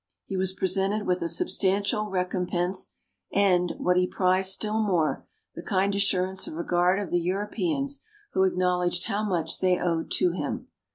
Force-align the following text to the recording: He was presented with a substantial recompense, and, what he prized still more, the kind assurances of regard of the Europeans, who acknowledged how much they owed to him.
He 0.25 0.35
was 0.35 0.51
presented 0.53 1.05
with 1.05 1.21
a 1.21 1.29
substantial 1.29 2.09
recompense, 2.09 2.93
and, 3.31 3.71
what 3.77 3.97
he 3.97 4.07
prized 4.07 4.49
still 4.51 4.81
more, 4.81 5.27
the 5.53 5.61
kind 5.61 5.93
assurances 5.93 6.47
of 6.47 6.55
regard 6.55 6.97
of 6.99 7.11
the 7.11 7.21
Europeans, 7.21 8.01
who 8.33 8.43
acknowledged 8.43 9.03
how 9.03 9.23
much 9.23 9.59
they 9.59 9.79
owed 9.79 10.09
to 10.13 10.31
him. 10.31 10.69